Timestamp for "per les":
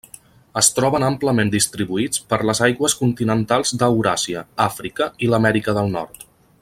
2.33-2.61